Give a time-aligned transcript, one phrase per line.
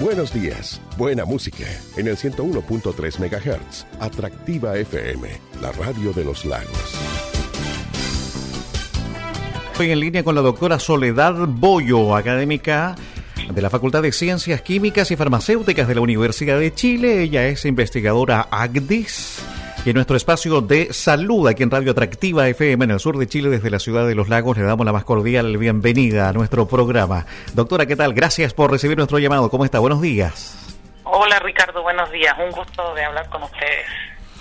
[0.00, 1.64] Buenos días, buena música
[1.96, 3.84] en el 101.3 MHz.
[3.98, 5.28] Atractiva FM,
[5.60, 6.94] la radio de los lagos.
[9.72, 12.94] Estoy en línea con la doctora Soledad Boyo, académica
[13.52, 17.22] de la Facultad de Ciencias Químicas y Farmacéuticas de la Universidad de Chile.
[17.22, 19.47] Ella es investigadora ACDIS
[19.84, 23.26] y en nuestro espacio de salud aquí en Radio Atractiva FM en el sur de
[23.26, 26.66] Chile, desde la ciudad de Los Lagos, le damos la más cordial bienvenida a nuestro
[26.66, 27.26] programa.
[27.54, 28.12] Doctora, ¿qué tal?
[28.12, 29.50] Gracias por recibir nuestro llamado.
[29.50, 29.78] ¿Cómo está?
[29.78, 30.56] Buenos días.
[31.04, 32.34] Hola Ricardo, buenos días.
[32.38, 33.86] Un gusto de hablar con ustedes.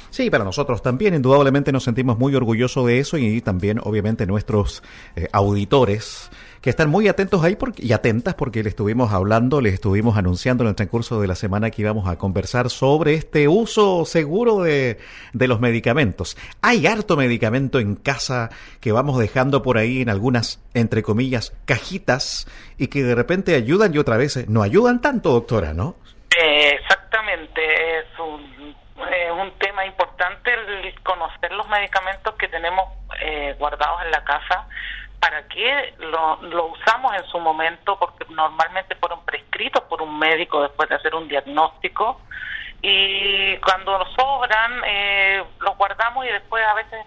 [0.09, 4.81] Sí, para nosotros también, indudablemente nos sentimos muy orgullosos de eso y también, obviamente, nuestros
[5.15, 6.31] eh, auditores
[6.67, 10.67] que están muy atentos ahí y atentas porque le estuvimos hablando, les estuvimos anunciando en
[10.67, 14.97] el transcurso de la semana que íbamos a conversar sobre este uso seguro de,
[15.31, 16.35] de los medicamentos.
[16.61, 18.49] Hay harto medicamento en casa
[18.81, 23.95] que vamos dejando por ahí en algunas, entre comillas, cajitas y que de repente ayudan
[23.95, 25.95] y otra vez no ayudan tanto, doctora, ¿no?
[26.37, 27.61] exactamente,
[27.99, 28.75] es un,
[29.39, 32.83] un tema importante el conocer los medicamentos que tenemos
[33.21, 34.67] eh, guardados en la casa
[35.19, 40.89] para qué lo, usamos en su momento, porque normalmente fueron prescritos por un médico después
[40.89, 42.21] de hacer un diagnóstico,
[42.81, 47.05] y cuando nos sobran, eh, los guardamos y después a veces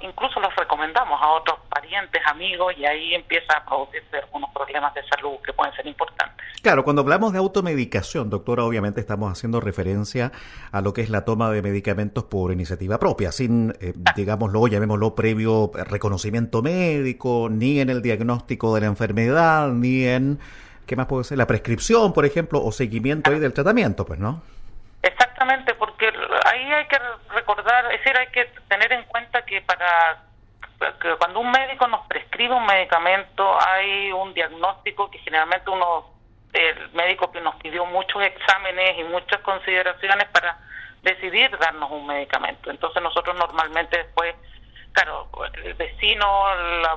[0.00, 5.02] incluso los recomendamos a otros parientes, amigos, y ahí empieza a producirse algunos problemas de
[5.08, 6.46] salud que pueden ser importantes.
[6.62, 10.30] Claro, cuando hablamos de automedicación, doctora, obviamente estamos haciendo referencia
[10.72, 15.14] a lo que es la toma de medicamentos por iniciativa propia, sin, eh, digámoslo, llamémoslo
[15.14, 20.38] previo reconocimiento médico, ni en el diagnóstico de la enfermedad, ni en,
[20.86, 21.38] ¿qué más puede ser?
[21.38, 24.42] La prescripción, por ejemplo, o seguimiento ahí del tratamiento, pues, ¿no?
[25.02, 26.08] Exactamente, porque
[26.44, 26.98] ahí hay que
[27.50, 30.22] recordar, es decir, hay que tener en cuenta que para
[31.00, 36.06] que cuando un médico nos prescribe un medicamento hay un diagnóstico que generalmente uno
[36.54, 40.58] el médico que nos pidió muchos exámenes y muchas consideraciones para
[41.02, 42.70] decidir darnos un medicamento.
[42.70, 44.34] Entonces nosotros normalmente después
[44.92, 45.28] claro,
[45.64, 46.26] el vecino,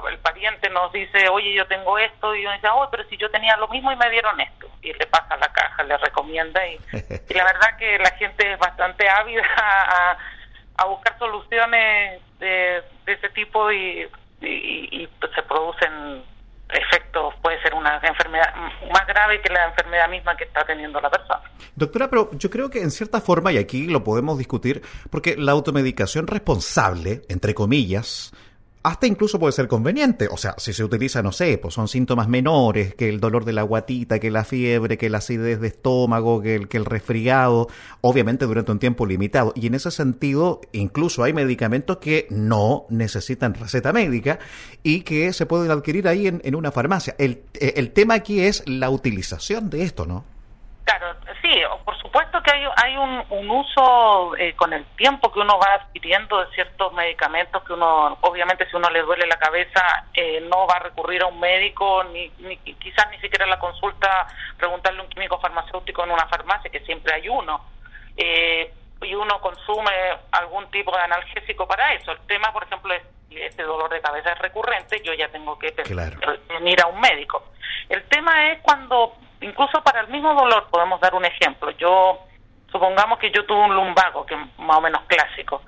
[0.10, 3.30] el pariente nos dice, oye, yo tengo esto, y yo dice, oh, pero si yo
[3.30, 6.80] tenía lo mismo y me dieron esto, y le pasa la caja, le recomienda, y,
[6.92, 10.18] la verdad que la gente es bastante ávida a
[10.88, 14.08] buscar soluciones de, de ese tipo y,
[14.42, 16.24] y, y se producen
[16.70, 18.54] efectos, puede ser una enfermedad
[18.92, 21.42] más grave que la enfermedad misma que está teniendo la persona.
[21.76, 25.52] Doctora, pero yo creo que en cierta forma, y aquí lo podemos discutir, porque la
[25.52, 28.34] automedicación responsable, entre comillas,
[28.84, 30.28] hasta incluso puede ser conveniente.
[30.30, 33.54] O sea, si se utiliza, no sé, pues son síntomas menores, que el dolor de
[33.54, 37.70] la guatita, que la fiebre, que la acidez de estómago, que el, que el resfriado,
[38.02, 39.54] obviamente durante un tiempo limitado.
[39.56, 44.40] Y en ese sentido, incluso hay medicamentos que no necesitan receta médica
[44.84, 47.16] y que se pueden adquirir ahí en, en una farmacia.
[47.18, 50.26] El, el tema aquí es la utilización de esto, ¿no?
[50.84, 55.42] Claro, sí, por supuesto que hay, hay un, un uso eh, con el tiempo que
[55.42, 60.06] uno va adquiriendo de ciertos medicamentos que uno, obviamente si uno le duele la cabeza,
[60.14, 64.26] eh, no va a recurrir a un médico, ni, ni quizás ni siquiera la consulta,
[64.58, 67.66] preguntarle a un químico farmacéutico en una farmacia, que siempre hay uno.
[68.16, 69.92] Eh, y uno consume
[70.32, 72.14] algún tipo de analgésico para eso.
[72.14, 75.60] El tema, por ejemplo, es si ese dolor de cabeza es recurrente, yo ya tengo
[75.60, 76.18] que claro.
[76.48, 77.44] venir a un médico.
[77.90, 81.72] El tema es cuando incluso para el mismo dolor podemos dar un ejemplo.
[81.72, 82.20] Yo,
[82.72, 85.62] supongamos que yo tuve un lumbago, que es más o menos clásico,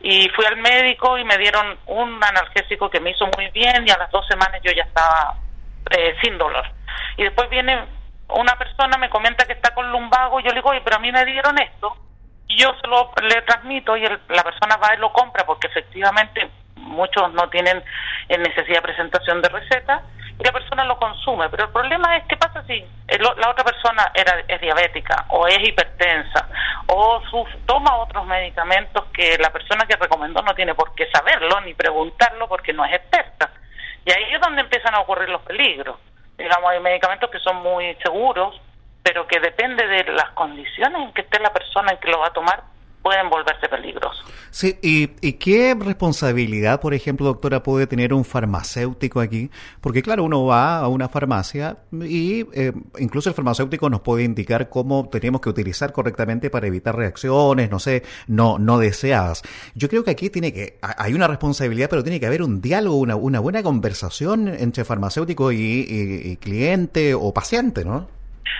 [0.00, 3.90] y fui al médico y me dieron un analgésico que me hizo muy bien y
[3.90, 5.36] a las dos semanas yo ya estaba
[5.90, 6.64] eh, sin dolor.
[7.16, 7.84] Y después viene
[8.28, 11.00] una persona, me comenta que está con lumbago, y yo le digo, oye, pero a
[11.00, 11.96] mí me dieron esto,
[12.48, 15.68] y yo se lo le transmito y el, la persona va y lo compra porque
[15.68, 17.82] efectivamente muchos no tienen
[18.28, 20.02] necesidad de presentación de receta
[20.38, 21.48] y la persona lo consume.
[21.50, 22.84] Pero el problema es, ¿qué pasa si
[23.18, 26.48] la otra persona era, es diabética o es hipertensa
[26.86, 27.22] o
[27.66, 32.48] toma otros medicamentos que la persona que recomendó no tiene por qué saberlo ni preguntarlo
[32.48, 33.50] porque no es experta?
[34.04, 35.96] Y ahí es donde empiezan a ocurrir los peligros.
[36.36, 38.60] Digamos, hay medicamentos que son muy seguros,
[39.02, 42.28] pero que depende de las condiciones en que esté la persona en que lo va
[42.28, 42.62] a tomar,
[43.02, 44.24] pueden volverse peligrosos.
[44.50, 49.50] Sí, y, y, qué responsabilidad, por ejemplo, doctora, puede tener un farmacéutico aquí?
[49.80, 54.68] Porque claro, uno va a una farmacia y eh, incluso el farmacéutico nos puede indicar
[54.68, 59.42] cómo tenemos que utilizar correctamente para evitar reacciones, no sé, no, no deseadas.
[59.74, 62.96] Yo creo que aquí tiene que, hay una responsabilidad, pero tiene que haber un diálogo,
[62.98, 68.06] una, una buena conversación entre farmacéutico y, y, y cliente o paciente, ¿no?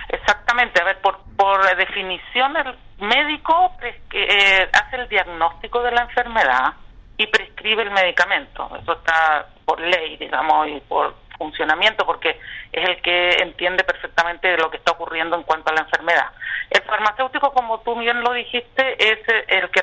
[0.09, 3.71] Exactamente, a ver, por, por definición el médico
[4.11, 6.73] eh, hace el diagnóstico de la enfermedad
[7.17, 8.69] y prescribe el medicamento.
[8.81, 12.39] Eso está por ley, digamos, y por funcionamiento porque
[12.71, 16.31] es el que entiende perfectamente lo que está ocurriendo en cuanto a la enfermedad.
[16.69, 19.81] El farmacéutico, como tú bien lo dijiste, es el que,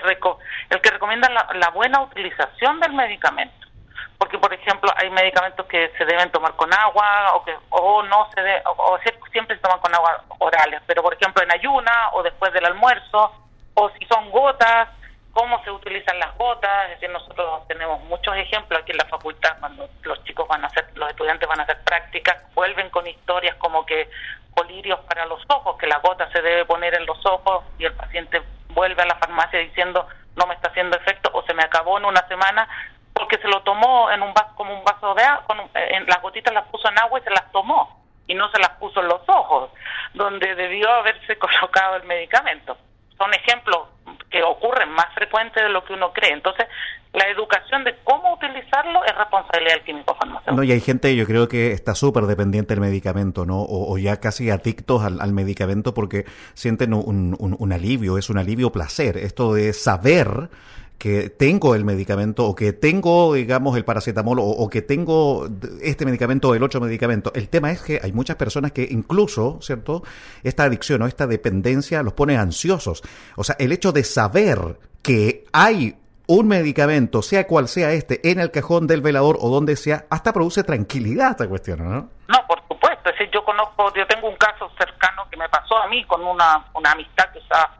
[0.71, 3.60] el que recomienda la, buena utilización del medicamento.
[4.21, 8.29] Porque, por ejemplo, hay medicamentos que se deben tomar con agua o que o no
[8.35, 8.99] se debe, o,
[9.33, 13.33] siempre se toman con agua orales, pero, por ejemplo, en ayuna o después del almuerzo,
[13.73, 14.91] o si son gotas,
[15.33, 19.57] cómo se utilizan las gotas, es decir, nosotros tenemos muchos ejemplos aquí en la facultad
[19.59, 23.57] cuando los chicos van a hacer, los estudiantes van a hacer prácticas, vuelven con historias
[23.57, 24.11] como que
[24.55, 27.95] colirios para los ojos, que la gota se debe poner en los ojos y el
[27.95, 30.07] paciente vuelve a la farmacia diciendo
[30.37, 32.69] no me está haciendo efecto o se me acabó en una semana
[33.21, 36.55] porque se lo tomó en un vaso como un vaso de agua, en, las gotitas
[36.55, 39.21] las puso en agua y se las tomó y no se las puso en los
[39.29, 39.71] ojos,
[40.15, 42.77] donde debió haberse colocado el medicamento.
[43.19, 43.89] Son ejemplos
[44.31, 46.33] que ocurren más frecuente de lo que uno cree.
[46.33, 46.67] Entonces,
[47.13, 50.57] la educación de cómo utilizarlo es responsabilidad del químico farmacéutico.
[50.57, 53.61] No, y hay gente, yo creo que está súper dependiente del medicamento, ¿no?
[53.69, 56.25] O, ya casi adictos al, medicamento porque
[56.55, 59.19] sienten un, alivio, es un alivio placer.
[59.19, 60.49] Esto de saber
[61.01, 65.49] que tengo el medicamento o que tengo, digamos, el paracetamol o, que tengo
[65.81, 67.33] este medicamento o el otro medicamento.
[67.35, 70.03] El tema es que hay muchas personas que incluso, ¿cierto?
[70.45, 73.03] Esta adicción o esta dependencia los pone ansiosos.
[73.37, 78.39] O sea, el hecho de saber que hay un medicamento, sea cual sea este, en
[78.39, 82.11] el cajón del velador o donde sea, hasta produce tranquilidad esta cuestión, ¿no?
[82.29, 83.09] No, por supuesto.
[83.09, 86.23] Es decir, yo conozco, yo tengo un caso cercano que me pasó a mí con
[86.23, 87.79] una, una amistad que usaba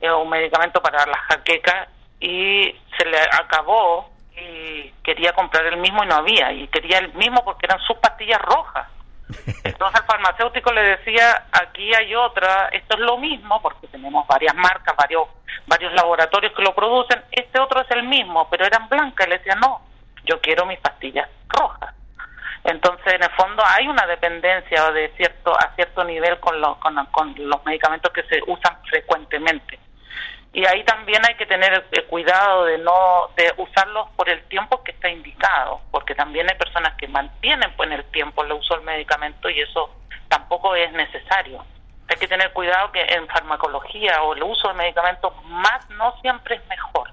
[0.00, 1.90] eh, un medicamento para la jaqueca
[2.20, 7.12] y se le acabó y quería comprar el mismo y no había, y quería el
[7.14, 8.88] mismo porque eran sus pastillas rojas.
[9.64, 14.54] Entonces al farmacéutico le decía, aquí hay otra, esto es lo mismo, porque tenemos varias
[14.54, 15.28] marcas, varios,
[15.66, 19.38] varios laboratorios que lo producen, este otro es el mismo, pero eran blancas, y le
[19.38, 19.80] decía, no,
[20.24, 21.94] yo quiero mis pastillas rojas.
[22.64, 27.34] Entonces, en el fondo hay una dependencia de cierto a cierto nivel con, con, con
[27.36, 29.78] los medicamentos que se usan frecuentemente
[30.56, 34.92] y ahí también hay que tener cuidado de no de usarlos por el tiempo que
[34.92, 38.82] está indicado porque también hay personas que mantienen pues, en el tiempo el uso del
[38.82, 39.90] medicamento y eso
[40.28, 41.62] tampoco es necesario.
[42.08, 46.54] Hay que tener cuidado que en farmacología o el uso de medicamentos más no siempre
[46.54, 47.12] es mejor.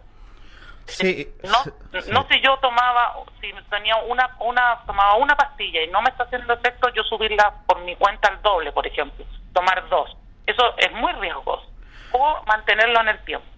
[0.86, 1.66] Sí, no
[2.14, 6.24] no si yo tomaba si tenía una una tomaba una pastilla y no me está
[6.24, 10.16] haciendo efecto yo subirla por mi cuenta al doble por ejemplo tomar dos.
[10.46, 11.73] Eso es muy riesgoso
[12.14, 13.53] o mantenerlo en el tiempo.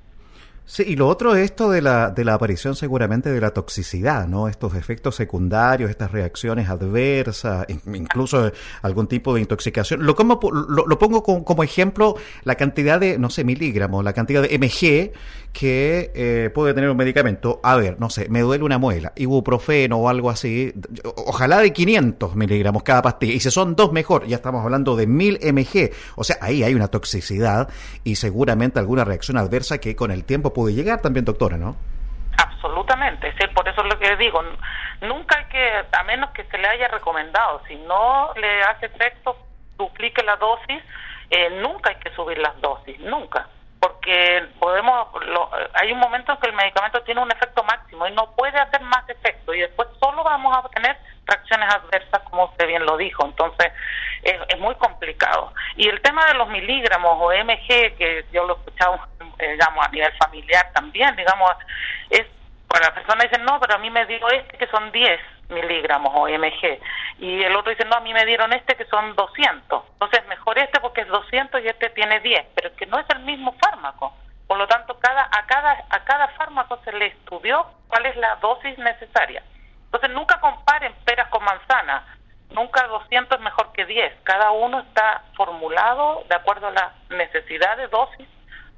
[0.68, 4.28] Sí, y lo otro es esto de la, de la aparición seguramente de la toxicidad,
[4.28, 4.48] ¿no?
[4.48, 8.52] Estos efectos secundarios, estas reacciones adversas, incluso
[8.82, 10.04] algún tipo de intoxicación.
[10.04, 14.58] Lo, como, lo, pongo como, ejemplo la cantidad de, no sé, miligramos, la cantidad de
[14.58, 15.14] mg
[15.54, 17.62] que eh, puede tener un medicamento.
[17.64, 20.74] A ver, no sé, me duele una muela, ibuprofeno o algo así,
[21.16, 23.34] ojalá de 500 miligramos cada pastilla.
[23.34, 25.92] Y si son dos mejor, ya estamos hablando de 1000 mg.
[26.18, 27.70] O sea, ahí hay una toxicidad
[28.04, 31.76] y seguramente alguna reacción adversa que con el tiempo puede llegar también, doctora, ¿no?
[32.38, 34.42] Absolutamente, sí, por eso es lo que digo,
[35.02, 39.38] nunca hay que, a menos que se le haya recomendado, si no le hace efecto,
[39.78, 40.82] duplique la dosis,
[41.30, 43.48] eh, nunca hay que subir las dosis, nunca,
[43.80, 45.10] porque podemos,
[45.74, 48.82] hay un momento en que el medicamento tiene un efecto máximo y no puede hacer
[48.82, 53.26] más efecto y después solo vamos a tener reacciones adversas, como usted bien lo dijo,
[53.26, 53.72] entonces
[54.24, 55.54] es, muy complicado.
[55.76, 59.00] Y el tema de los miligramos o mg, que yo lo he escuchado
[59.48, 61.52] digamos, a nivel familiar también, digamos,
[62.10, 62.26] es,
[62.68, 66.12] para la persona dicen, no, pero a mí me dio este que son 10 miligramos
[66.16, 66.80] o mg,
[67.20, 70.58] y el otro dice, no, a mí me dieron este que son 200, entonces mejor
[70.58, 73.56] este porque es 200 y este tiene 10, pero es que no es el mismo
[73.62, 74.14] fármaco.
[74.48, 78.36] Por lo tanto, cada, a, cada, a cada fármaco se le estudió cuál es la
[78.36, 79.44] dosis necesaria.
[79.86, 82.04] Entonces, nunca comparen peras con manzanas.
[82.52, 84.14] Nunca 200 es mejor que 10.
[84.24, 88.28] Cada uno está formulado de acuerdo a la necesidad de dosis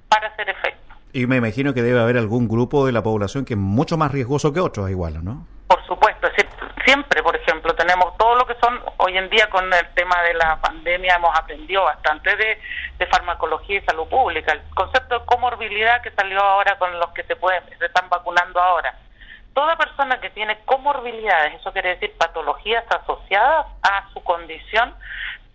[0.09, 0.95] para hacer efecto.
[1.13, 4.11] Y me imagino que debe haber algún grupo de la población que es mucho más
[4.11, 5.47] riesgoso que otros, igual, ¿no?
[5.67, 6.27] Por supuesto,
[6.85, 10.33] siempre, por ejemplo, tenemos todo lo que son, hoy en día con el tema de
[10.35, 12.57] la pandemia hemos aprendido bastante de,
[13.07, 17.35] farmacología y salud pública, el concepto de comorbilidad que salió ahora con los que se,
[17.35, 18.95] pueden, se están vacunando ahora.
[19.53, 24.93] Toda persona que tiene comorbilidades, eso quiere decir patologías asociadas a su condición,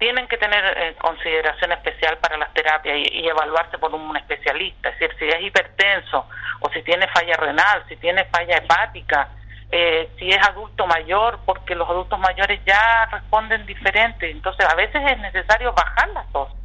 [0.03, 4.99] tienen que tener eh, consideración especial para las terapias y, evaluarse por un especialista, es
[4.99, 6.27] decir, si es hipertenso
[6.59, 9.29] o si tiene falla renal, si tiene falla hepática,
[9.71, 15.01] eh, si es adulto mayor, porque los adultos mayores ya responden diferente, entonces a veces
[15.09, 16.59] es necesario bajar las dosis,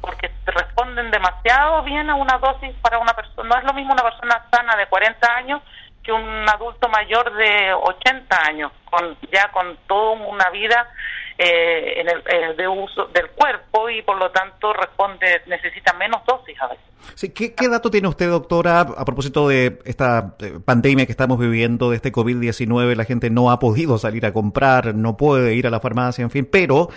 [0.00, 4.02] porque responden demasiado bien a una dosis para una persona, no es lo mismo una
[4.02, 5.62] persona sana de 40 años
[6.02, 10.88] que un adulto mayor de 80 años, con ya con toda una vida
[11.38, 16.24] eh, en el, eh, de uso del cuerpo y por lo tanto responde necesita menos
[16.24, 16.84] dosis a veces.
[17.14, 21.90] Sí, ¿qué, dato tiene usted, doctora, a propósito de esta eh, pandemia que estamos viviendo,
[21.90, 22.94] de este COVID-19?
[22.96, 26.30] La gente no ha podido salir a comprar, no puede ir a la farmacia, en
[26.30, 26.90] fin, pero,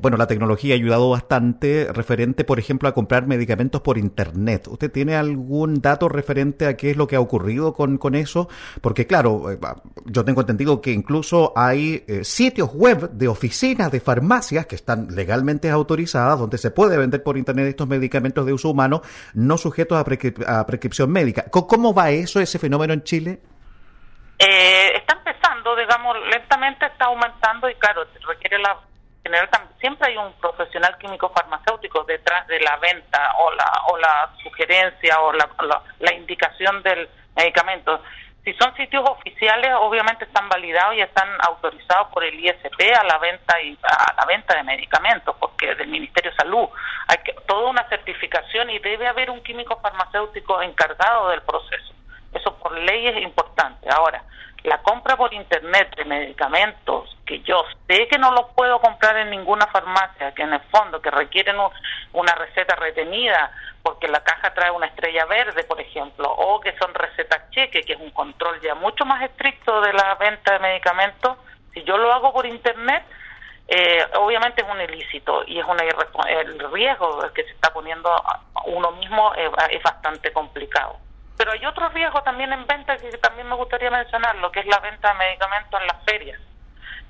[0.00, 4.68] bueno, la tecnología ha ayudado bastante referente, por ejemplo, a comprar medicamentos por Internet.
[4.68, 8.48] ¿Usted tiene algún dato referente a qué es lo que ha ocurrido con, con eso?
[8.80, 9.58] Porque, claro,
[10.04, 15.70] yo tengo entendido que incluso hay sitios web de oficinas de farmacias que están legalmente
[15.70, 19.02] autorizadas, donde se puede vender por Internet estos medicamentos de uso humano
[19.34, 20.04] no sujetos a,
[20.66, 21.44] prescripción médica.
[21.50, 23.40] ¿Cómo va eso, ese fenómeno en Chile?
[24.38, 28.76] Eh, está empezando, digamos, lentamente está aumentando y claro, requiere la
[29.22, 29.48] general
[29.80, 35.20] siempre hay un profesional químico farmacéutico detrás de la venta o la o la sugerencia
[35.20, 38.00] o la indicación del medicamento.
[38.46, 43.18] Si son sitios oficiales, obviamente están validados y están autorizados por el ISP a la
[43.18, 46.68] venta y a la venta de medicamentos, porque del Ministerio de Salud
[47.08, 51.92] hay que, toda una certificación y debe haber un químico farmacéutico encargado del proceso.
[52.32, 53.88] Eso por ley es importante.
[53.90, 54.22] Ahora,
[54.66, 59.30] la compra por internet de medicamentos que yo sé que no los puedo comprar en
[59.30, 61.56] ninguna farmacia, que en el fondo que requieren
[62.12, 66.92] una receta retenida porque la caja trae una estrella verde, por ejemplo, o que son
[66.94, 71.38] recetas cheque, que es un control ya mucho más estricto de la venta de medicamentos,
[71.72, 73.04] si yo lo hago por internet,
[73.68, 78.10] eh, obviamente es un ilícito y es una el riesgo que se está poniendo
[78.66, 81.05] uno mismo es bastante complicado.
[81.36, 84.66] Pero hay otro riesgo también en venta que también me gustaría mencionar, lo que es
[84.66, 86.40] la venta de medicamentos en las ferias.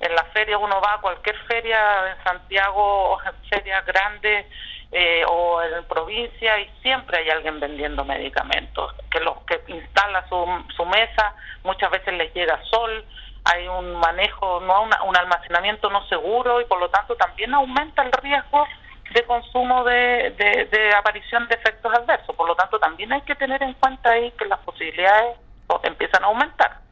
[0.01, 4.47] En las ferias uno va a cualquier feria en Santiago o en ferias grandes
[4.93, 10.85] eh, o en provincia y siempre hay alguien vendiendo medicamentos que los que instala su,
[10.85, 13.05] mesa muchas veces les llega sol
[13.45, 18.13] hay un manejo no un almacenamiento no seguro y por lo tanto también aumenta el
[18.13, 18.65] riesgo
[19.13, 20.35] de consumo de,
[20.71, 22.35] de, aparición de efectos adversos.
[22.35, 25.37] Por lo también hay que tener en cuenta ahí que las posibilidades
[25.83, 26.87] empiezan a aumentar.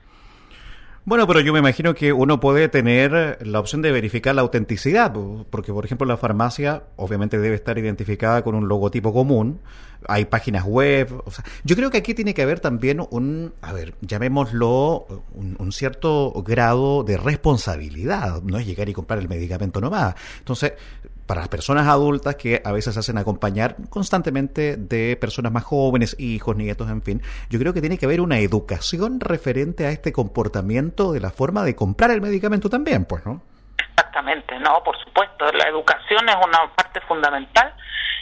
[1.06, 5.12] Bueno, pero yo me imagino que uno puede tener la opción de verificar la autenticidad,
[5.50, 9.60] porque por ejemplo la farmacia obviamente debe estar identificada con un logotipo común,
[10.08, 13.74] hay páginas web, o sea, yo creo que aquí tiene que haber también un, a
[13.74, 19.82] ver, llamémoslo, un, un cierto grado de responsabilidad, no es llegar y comprar el medicamento
[19.82, 20.14] nomás.
[20.38, 20.72] Entonces,
[21.26, 26.56] para las personas adultas que a veces hacen acompañar constantemente de personas más jóvenes, hijos,
[26.56, 31.12] nietos, en fin, yo creo que tiene que haber una educación referente a este comportamiento
[31.12, 33.40] de la forma de comprar el medicamento también, pues, ¿no?
[33.78, 37.74] Exactamente, no, por supuesto, la educación es una parte fundamental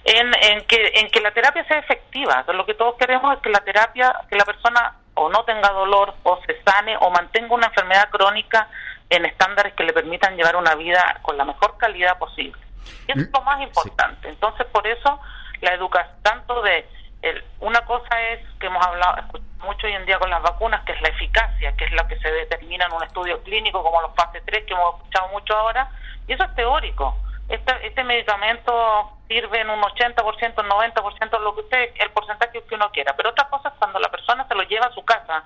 [0.05, 2.45] en, que la terapia sea efectiva.
[2.53, 6.15] Lo que todos queremos es que la terapia, que la persona o no tenga dolor
[6.23, 8.69] o se sane o mantenga una enfermedad crónica
[9.11, 12.61] en estándares que le permitan llevar una vida con la mejor calidad posible.
[13.07, 14.29] Y eso es lo más importante.
[14.29, 15.21] Entonces, por eso
[15.61, 16.87] la educación, tanto de.
[17.23, 19.17] El, una cosa es que hemos hablado
[19.61, 22.19] mucho hoy en día con las vacunas, que es la eficacia, que es lo que
[22.19, 25.89] se determina en un estudio clínico, como los fase 3, que hemos escuchado mucho ahora,
[26.27, 27.17] y eso es teórico.
[27.49, 30.17] Este, este medicamento sirve en un 80%,
[30.55, 33.15] 90%, lo que usted, el porcentaje que uno quiera.
[33.17, 35.45] Pero otra cosa es cuando la persona se lo lleva a su casa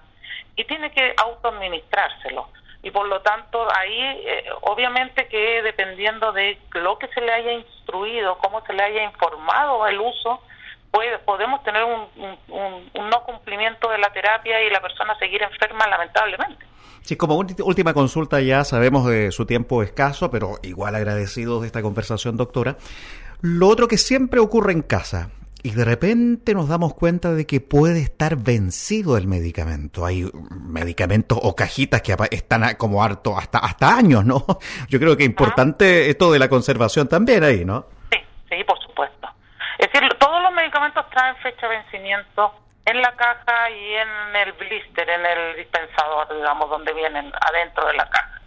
[0.55, 2.49] y tiene que autoadministrárselo
[2.87, 7.53] y por lo tanto ahí eh, obviamente que dependiendo de lo que se le haya
[7.55, 10.41] instruido, cómo se le haya informado el uso,
[10.93, 12.07] puede, podemos tener un,
[13.11, 16.65] no cumplimiento de la terapia y la persona seguir enferma lamentablemente.
[17.03, 21.83] Sí, como última consulta ya sabemos de su tiempo escaso, pero igual agradecidos de esta
[21.83, 22.77] conversación, doctora.
[23.41, 25.31] Lo otro que siempre ocurre en casa,
[25.67, 30.07] y de repente nos damos cuenta de que puede estar vencido el medicamento.
[30.07, 34.47] Hay medicamentos o cajitas que están como harto hasta hasta años, ¿no?
[34.89, 37.85] Yo creo que es importante esto de la conservación también ahí, ¿no?
[38.13, 38.19] Sí,
[38.49, 39.29] sí, por supuesto.
[39.79, 42.55] Es decir, todos los medicamentos traen fecha de vencimiento
[42.85, 47.95] en la caja y en el blister, en el dispensador, digamos, donde vienen adentro de
[47.95, 48.41] la caja.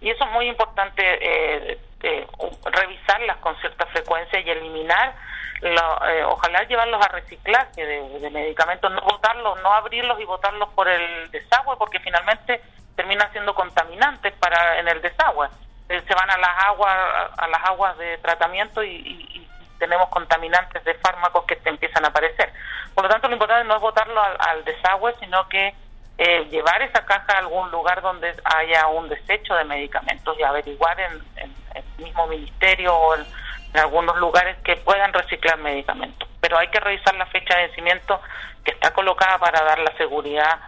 [0.00, 2.26] Y eso es muy importante eh, eh,
[2.64, 5.14] revisarlas con cierta frecuencia y eliminar
[5.62, 11.30] eh, ojalá llevarlos a reciclaje de, medicamentos, no botarlos, no abrirlos y botarlos por el
[11.30, 12.60] desagüe, porque finalmente
[12.96, 15.48] terminan siendo contaminantes para en el desagüe.
[15.88, 16.96] Eh, se van a las aguas
[17.36, 19.40] a las aguas de tratamiento y,
[19.76, 22.50] tenemos contaminantes de fármacos que te empiezan a aparecer.
[22.94, 25.74] Por lo tanto, lo importante no es botarlo al, desagüe, sino que
[26.16, 30.98] eh, llevar esa caja a algún lugar donde haya un desecho de medicamentos y averiguar
[31.00, 33.26] en, en el mismo ministerio o el
[33.74, 36.28] en algunos lugares que puedan reciclar medicamentos.
[36.40, 38.20] Pero hay que revisar la fecha de vencimiento
[38.64, 40.60] que está colocada para dar la seguridad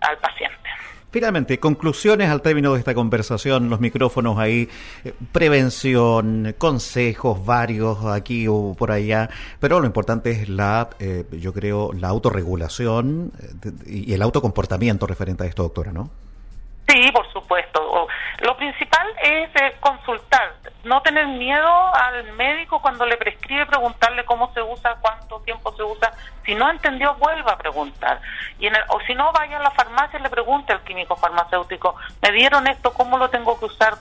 [0.00, 0.70] al paciente.
[1.12, 4.68] Finalmente, conclusiones al término de esta conversación, los micrófonos ahí,
[5.04, 11.52] eh, prevención, consejos varios aquí o por allá, pero lo importante es la, eh, yo
[11.52, 13.32] creo, la autorregulación
[13.64, 16.10] eh, y el autocomportamiento referente a esto, doctora, ¿no?
[16.86, 18.06] Sí, por supuesto.
[18.40, 20.54] Lo principal es consultar,
[20.84, 25.82] no tener miedo al médico cuando le prescribe, preguntarle cómo se usa, cuánto tiempo se
[25.82, 26.10] usa.
[26.46, 28.18] Si no entendió, vuelva a preguntar.
[28.58, 31.96] Y en o si no, vaya a la farmacia y le pregunte al químico farmacéutico,
[32.22, 33.98] me dieron esto, ¿cómo lo tengo que usar?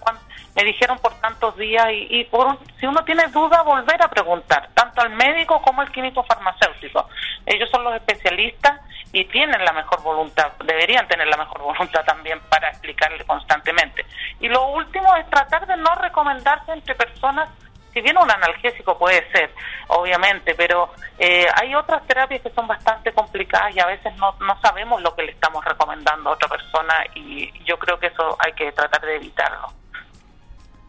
[0.56, 5.02] Me dijeron por tantos días y, por si uno tiene duda, volver a preguntar, tanto
[5.02, 7.10] al médico como al químico farmacéutico.
[7.46, 8.80] Ellos son los especialistas
[9.12, 14.06] y tienen la mejor voluntad, deberían tener la mejor voluntad también para explicarle constantemente.
[14.40, 17.50] Y lo último es tratar de no recomendarse entre personas,
[17.94, 19.52] si bien un analgésico puede ser,
[19.88, 24.60] obviamente, pero eh, hay otras terapias que son bastante complicadas y a veces no, no
[24.62, 28.54] sabemos lo que le estamos recomendando a otra persona y yo creo que eso hay
[28.54, 29.79] que tratar de evitarlo.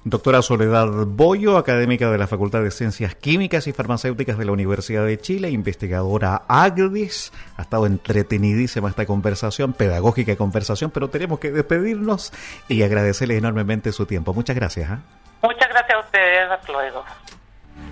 [0.04, 5.04] Doctora Soledad Boyo, académica de la Facultad de Ciencias Químicas y Farmacéuticas de la Universidad
[5.04, 7.32] de Chile, investigadora AGDIS.
[7.58, 12.32] Ha estado entretenidísima esta conversación, pedagógica conversación, pero tenemos que despedirnos
[12.66, 14.32] y agradecerle enormemente su tiempo.
[14.32, 14.90] Muchas gracias.
[14.90, 15.00] ¿ah?
[15.42, 16.50] Muchas gracias a ustedes.
[16.50, 17.04] Hasta luego.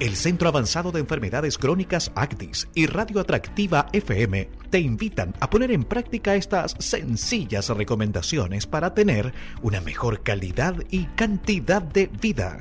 [0.01, 5.73] El Centro Avanzado de Enfermedades Crónicas ACTIS y Radio Atractiva FM te invitan a poner
[5.73, 12.61] en práctica estas sencillas recomendaciones para tener una mejor calidad y cantidad de vida.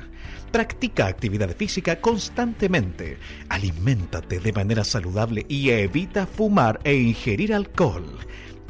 [0.50, 3.18] Practica actividad física constantemente,
[3.48, 8.18] aliméntate de manera saludable y evita fumar e ingerir alcohol.